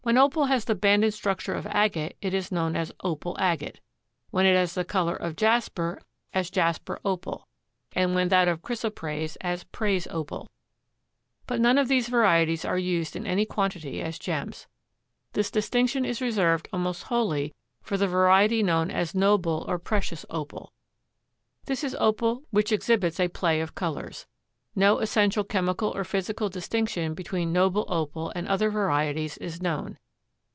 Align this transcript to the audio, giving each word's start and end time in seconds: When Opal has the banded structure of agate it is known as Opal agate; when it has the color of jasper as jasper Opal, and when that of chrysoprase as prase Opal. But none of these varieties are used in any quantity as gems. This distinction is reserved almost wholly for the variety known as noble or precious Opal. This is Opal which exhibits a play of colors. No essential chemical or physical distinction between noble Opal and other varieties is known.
When 0.03 0.17
Opal 0.17 0.45
has 0.45 0.65
the 0.65 0.73
banded 0.73 1.13
structure 1.13 1.53
of 1.53 1.67
agate 1.67 2.17
it 2.23 2.33
is 2.33 2.51
known 2.51 2.75
as 2.75 2.91
Opal 3.03 3.37
agate; 3.39 3.79
when 4.31 4.47
it 4.47 4.55
has 4.55 4.73
the 4.73 4.83
color 4.83 5.15
of 5.15 5.35
jasper 5.35 6.01
as 6.33 6.49
jasper 6.49 6.99
Opal, 7.05 7.47
and 7.93 8.15
when 8.15 8.29
that 8.29 8.47
of 8.47 8.63
chrysoprase 8.63 9.37
as 9.41 9.63
prase 9.65 10.07
Opal. 10.09 10.49
But 11.45 11.61
none 11.61 11.77
of 11.77 11.87
these 11.87 12.07
varieties 12.07 12.65
are 12.65 12.79
used 12.79 13.15
in 13.15 13.27
any 13.27 13.45
quantity 13.45 14.01
as 14.01 14.17
gems. 14.17 14.65
This 15.33 15.51
distinction 15.51 16.03
is 16.03 16.19
reserved 16.19 16.67
almost 16.73 17.03
wholly 17.03 17.53
for 17.83 17.95
the 17.95 18.07
variety 18.07 18.63
known 18.63 18.89
as 18.89 19.13
noble 19.13 19.63
or 19.67 19.77
precious 19.77 20.25
Opal. 20.31 20.73
This 21.65 21.83
is 21.83 21.95
Opal 21.99 22.41
which 22.49 22.71
exhibits 22.71 23.19
a 23.19 23.27
play 23.27 23.61
of 23.61 23.75
colors. 23.75 24.25
No 24.73 24.99
essential 24.99 25.43
chemical 25.43 25.89
or 25.97 26.05
physical 26.05 26.47
distinction 26.47 27.13
between 27.13 27.51
noble 27.51 27.83
Opal 27.89 28.31
and 28.37 28.47
other 28.47 28.69
varieties 28.71 29.37
is 29.39 29.61
known. 29.61 29.97